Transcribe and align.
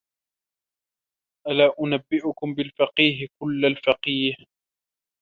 أَلَا 1.47 1.73
أُنَبِّئُكُمْ 1.81 2.53
بِالْفَقِيهِ 2.53 3.27
كُلِّ 3.41 3.65
الْفَقِيهِ 3.65 4.33